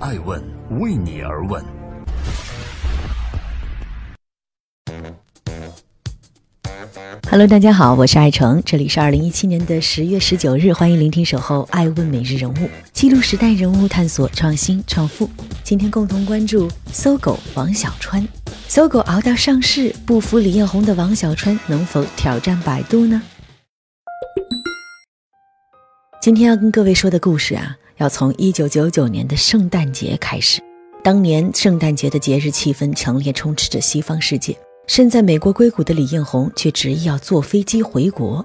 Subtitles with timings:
[0.00, 0.40] 爱问
[0.78, 1.60] 为你而问。
[7.28, 15.28] Hello，大家好，我是爱成，这里是二零一七年的十月十九日，欢迎聆听守候爱问每日人物，记录时代人物，探索创新创富。
[15.64, 18.26] 今天共同关注搜狗王小川，
[18.68, 23.20] 搜狗熬到上市，不服李彦宏的王小川能否挑战百度呢？
[26.20, 30.60] 今天要跟各位说的故事啊，要从一九九九年的圣诞节开始。
[31.00, 34.56] 当年圣诞节的节日气氛强烈充斥着西方世界。
[34.88, 38.44] 身在美国硅谷的李彦宏却执意要坐飞机回国。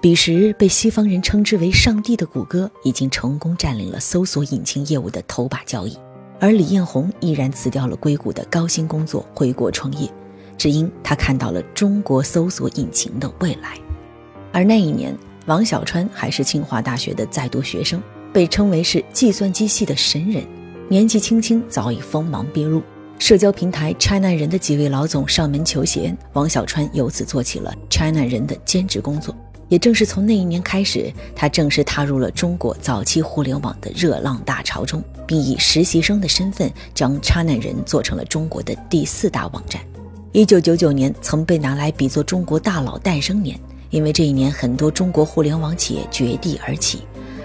[0.00, 5.98] 彼时被西方人称之为“上帝”的谷歌已经成功占领了搜索引擎业务的头把交椅，
[6.40, 10.10] 而李彦宏毅然辞掉了硅谷的高薪工作，回国创业，
[10.56, 13.78] 只因他看到了中国搜索引擎的未来。
[14.52, 15.14] 而那一年，
[15.50, 18.00] 王小川还是清华大学的在读学生，
[18.32, 20.44] 被称为是计算机系的神人，
[20.88, 22.80] 年纪轻轻早已锋芒毕露。
[23.18, 29.34] 社交平台 China 人的几位老总上门求贤，王小川由此做起了 China 人的兼职工作。
[29.68, 39.82] 也正是从那一年开始，他正式踏入了中国早期互联网的热浪大潮中，并以实习生的身份将 China 人做成了中国的第四大网站。
[40.30, 43.58] 一九九九年曾被拿来比作中国大佬诞生年，
[43.90, 47.02] 因为这一年很多中国互联网企业绝地而起。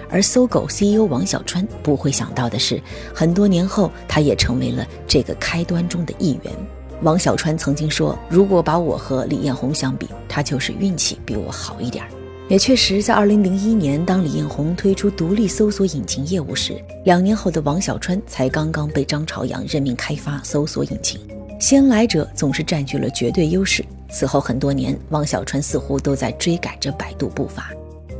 [0.09, 2.81] 而搜狗 CEO 王小川不会想到的是，
[3.13, 6.53] 很多年后，他也成为了这个开端中的一员。
[7.01, 12.05] 王小川曾经说：“如果把我和李彦宏相比，他就是运气比我好一点。”
[12.47, 21.19] 也确实，在2001年，当李彦宏推出独立搜索引擎业务时，两年后的王小川才刚刚被张朝阳任命开发搜索引擎。
[21.59, 23.83] 先来者总是占据了绝对优势。
[24.15, 27.69] 此后很多年，王小川似乎都在追赶着百度步伐。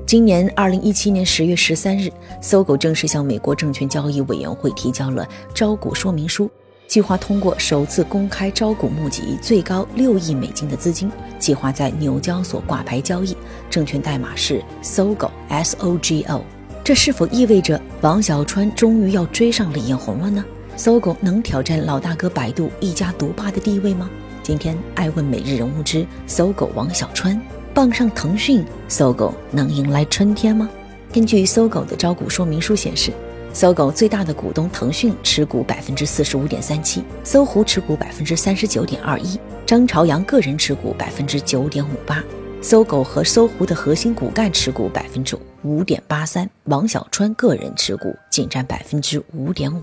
[0.06, 6.52] 今年二零一七年十月十三日，搜狗正式向美国证券交易委员会提交了招股说明书，
[6.86, 13.34] 计划通过首次公开招股募集最高六亿美金的资金，计划在纽交所挂牌交易，
[13.70, 16.42] 证券代码是搜狗 S O G O。
[16.84, 20.44] 这是否意味着王小川终于要追上李彦宏了呢？
[20.76, 24.10] 搜狗能挑战老大哥百度一家独霸的地位吗？
[24.46, 27.36] 今天爱问每日人物之搜狗王小川。
[27.74, 30.70] 傍上腾讯，搜狗能迎来春天吗？
[31.12, 33.12] 根据搜狗的招股说明书显示，
[33.52, 42.24] 搜狗最大的股东腾讯持股百分之四十五点三七，搜狐持股百分之三十九点二一，张朝阳个人持股百分之九点五八，
[42.62, 49.82] 搜狗和搜狐的核心骨干持股百分之五点八三，王小川个人持股仅占百分之五点五。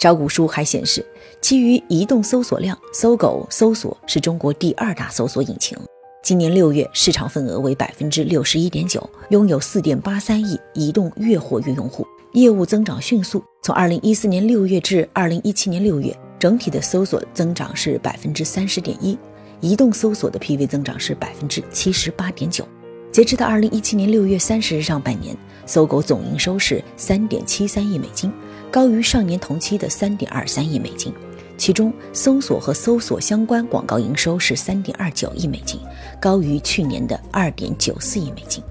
[0.00, 1.04] 招股书还显示，
[1.42, 5.76] 基于移动搜索量，搜狗搜索是中国第二大搜索引擎。
[6.22, 13.44] 今年六月，市场份额为百分之六十一点九，拥有四点八三亿移动月活跃用户，业务增长迅速。
[13.62, 19.18] 从二零一四年六月至二零一七年六月，整体的搜索增长是百分之三十点一，
[19.60, 22.66] 移动搜索的 PV 增长是百分之七十八点九。
[23.12, 28.32] 截至到二零一七年六月三十日上半年，搜狗总营收是三点七三亿美金，
[28.70, 31.12] 高于上年同期的三点二三亿美金。
[31.56, 35.78] 其中，搜索和搜索相关广告营收是三点二九亿美金，
[36.18, 38.62] 高于去年的二点九四亿美金。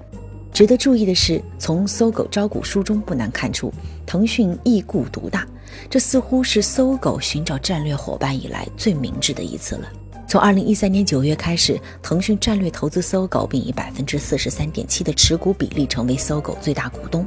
[0.52, 3.72] 值得注意的是，从搜狗招股书中不难看出，
[4.04, 5.46] 腾讯一股独大，
[5.88, 9.88] 这似乎是搜狗寻找战略伙伴以来最明智的一次了。
[10.26, 17.24] 从二零一三年九月开始，腾讯战略投资搜狗，并以百分之四十三点七的持股比例成为搜狗最大股东。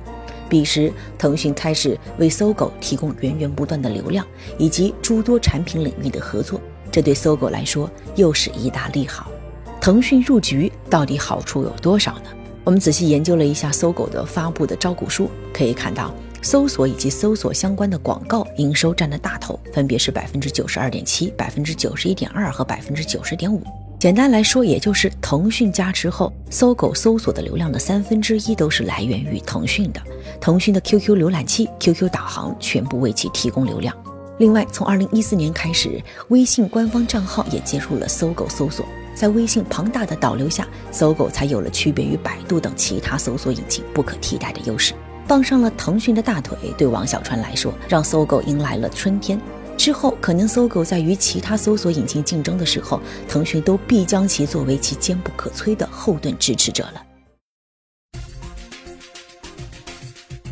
[0.50, 4.26] 彼时，腾讯开始为搜狗提供源源不断的流量，
[4.58, 6.62] 以及诸多产品领域的合作，
[6.92, 9.32] 这对搜狗来说又是一大利好。
[9.82, 12.26] 腾讯入局到底好处有多少呢？
[12.64, 23.62] 我们仔细研究了一下搜狗的发布的招股书，可以看到，搜索以及搜索相关的广告营收占的大头，分别是百分之九十二点七、百分之九十一点二和百分之九十点五。
[24.04, 30.02] 简单来说，也就是腾讯加持后，搜狗搜索的流量的三分之一都是来源于腾讯的。
[30.42, 33.96] 腾讯的 QQ 浏览器、QQ 导航全部为其提供流量。
[34.40, 38.86] 另外，从二零一四年开始，微信官方账号也接入了搜狗搜索。
[39.16, 44.94] 在微信庞大的导流下，搜狗才有了区别于百度等其他搜索引擎不可替代的优势。
[45.30, 49.40] 傍上了腾讯的大腿，对王小川来说，让搜狗迎来了春天。
[49.78, 57.04] 之后，可能搜狗在与其他搜索引擎竞争的时候，腾讯都必将其作为其坚不可摧的后盾支持者了。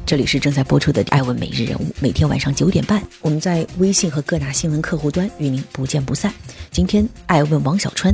[0.05, 6.33] 这里是正在播出的《爱问每日人物》，每天晚上九点半，我们在微信和各大新闻客户端与您不见不散。
[6.69, 8.13] 今天，爱问王小川：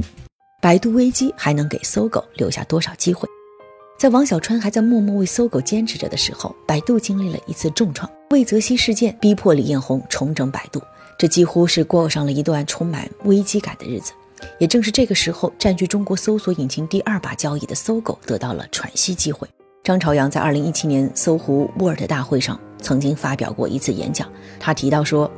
[0.61, 3.27] 百度危机还能给搜狗留下多少机会？
[3.97, 8.07] 在王小川还在默默为搜狗坚持着的时候，百度经历了一次重创。
[8.29, 10.79] 魏则西事件逼迫李彦宏重整百度，
[11.17, 14.13] 这几乎是过上了一段充满危机感的日子。
[14.59, 19.47] 也正是这个时候，占据中国搜索引擎第二把交椅的搜狗得到了喘息机会。
[19.83, 24.29] 张朝阳在二零一七年搜狐 Word 大会上曾经发表过一次演讲，
[24.59, 25.31] 他提到说，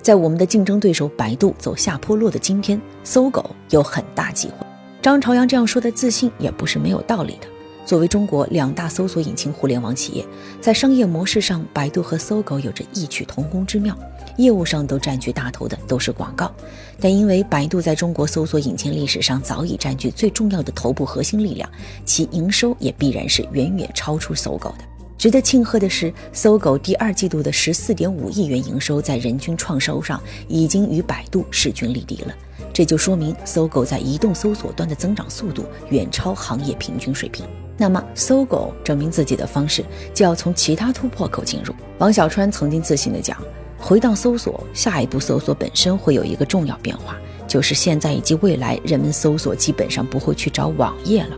[0.00, 4.66] 在我们的竞争对手百度走下坡路的今天，搜狗有很大机会。
[5.02, 7.46] 张朝阳这样说的自信也不是没有道理的。
[7.86, 10.26] 作为中国两大搜索引擎互联网企业，
[10.60, 13.96] 在商业模式上，百度和搜狗有着异曲同工之妙。
[14.38, 16.52] 业务上都占据大头的都是广告，
[17.00, 21.70] 但因为百度在中国搜索引擎历史上早已占据最重要的头部核心力量，
[22.04, 24.84] 其营收也必然是远远超出搜狗的。
[25.16, 32.34] 值得庆贺的是，搜狗第二季度的十四点五亿元营收，在人均创收上已经与百度势均力敌了。
[32.72, 37.46] 这就说明搜狗在移动搜索端的增长速度远超行业平均水平。
[37.78, 39.84] 那么，搜狗证明自己的方式
[40.14, 41.74] 就要从其他突破口进入。
[41.98, 43.36] 王小川曾经自信地讲
[43.78, 51.36] ：“回到搜索，下一步搜索本身会有一个重要变化，就是现在以及未来，人们搜索基本上不会去找网页了。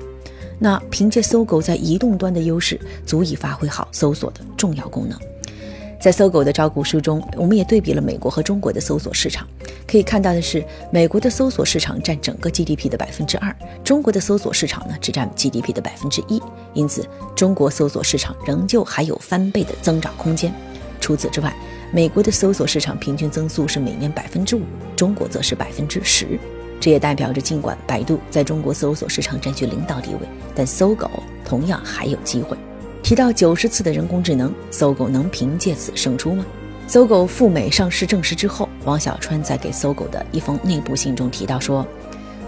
[0.60, 5.18] 那凭借搜狗在移动端的优势，足以发挥好搜索的重要功能。”
[6.00, 9.44] 在搜狗的招股书中，我们也对比了美国和中国的搜索市场。
[9.86, 16.40] 可以看到的是，美国的搜索市场占整个 GDP 的百分之二，中国的搜索市场呢只占 GDP 的百分之一。
[16.74, 20.52] 因此，中国搜索市场仍旧还有翻倍的增长空间。
[21.00, 21.54] 除此之外，
[21.92, 24.62] 美国的搜索市场平均增速是每年百分之五，
[24.94, 26.38] 中国则是百分之十。
[26.80, 30.20] 这也代表着，尽管百度在中国搜索市场占据领导地位，
[30.54, 31.10] 但搜狗
[31.44, 32.56] 同样还有机会。
[33.02, 36.44] 提到九十次的人工智能，搜狗能凭借此胜出吗？
[36.86, 41.86] 搜狗赴美上市正式之后，王小川在给搜狗的一封内部信中提到说，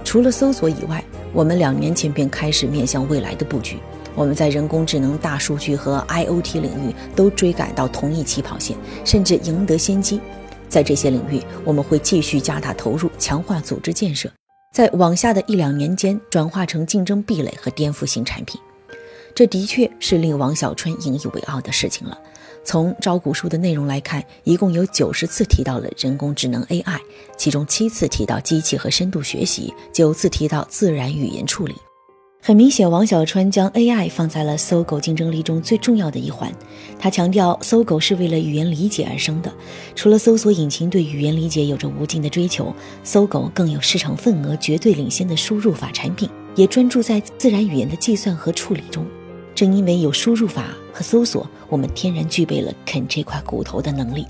[0.02, 1.04] 除了搜索以外，
[1.34, 3.78] 我们两年前便开始面向未来的布局。
[4.14, 10.18] 我们在人工智能、大数据和 IOT 领域都追赶到同一起跑线，甚至赢得先机。
[10.66, 14.30] 在这些领域，我们会继续加大投入，强化组织建设，
[14.72, 18.58] 在往下的一两年间转化成竞争壁垒和颠覆性产品。
[19.34, 22.18] 这的确是令王小川引以为傲的事情了。
[22.62, 26.98] 从招股书的内容来看，一共有九十次提到了人工智能 AI，
[27.36, 31.74] 其中七次提到机器和深度学习，九次提到自然语言处理。
[32.42, 36.50] 很明显，王小川将 AI 放在了搜狗竞争力中最重要的一环。
[36.98, 39.52] 他强调，搜狗是为了语言理解而生的。
[39.94, 42.74] 除了搜索引擎对语言理解有着无尽的追求，
[43.04, 49.04] 搜狗更有市场份额绝对领先的输入法产品，也专注在自然语言的计算和处理中。
[49.54, 50.68] 正因为有输入法
[51.02, 54.26] 搜索，我们天然具备了啃这块骨头的能力。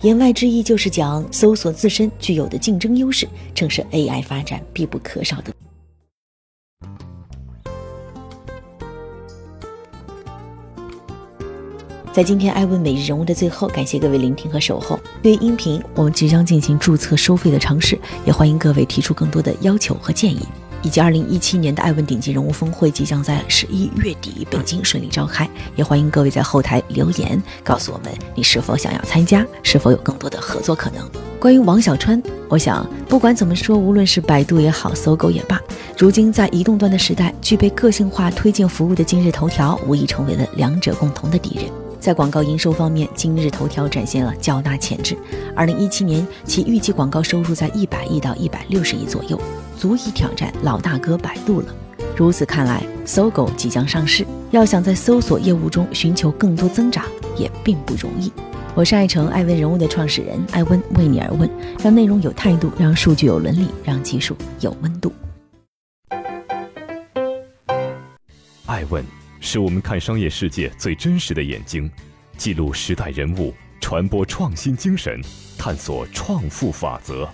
[0.00, 5.52] 言外之意就是讲，搜索自身具有的竞争优势，正是 AI 发展必不可少的。
[12.12, 15.00] 在今天爱问每日人物的最后，感谢各位聆听和守候。
[15.22, 20.40] 对于音频，我们即将进行注册收费的尝试，也欢迎各位提出更多的要求和建议。
[20.82, 31.08] 以及二零一七年的艾问顶级人物峰会即将在十一月底北京顺利召开，也欢迎各位在后台留言告诉我们你是否想要参加，是否有更多的合作可能。
[31.40, 35.60] 关于王小川，我想不管怎么说，无论是百度也好，搜狗也罢，
[35.98, 41.64] 如今在移动端的时代，具备个性化推荐服务的今日头条，无疑成为了两者共同的敌人。
[41.98, 45.16] 在广告营收方面，今日头条展现了较大潜质。
[45.54, 49.40] 二零一七年，其预计广告收入在一百亿到一百六十亿左右。
[49.82, 51.74] 足以挑战老大哥百度了。
[52.16, 57.04] 如此看来，搜狗即将上市，要想在搜索业务中寻求更多增长，
[57.36, 58.32] 也并不容易。
[58.76, 61.50] 我是爱成爱问人物的创始人艾温，为你而问，
[61.82, 65.12] 让内容有态度，让数据有伦理，让技术有温度。
[68.66, 69.04] 爱问
[69.40, 71.90] 是我们看商业世界最真实的眼睛，
[72.36, 75.20] 记录时代人物，传播创新精神，
[75.58, 77.28] 探索创富法则。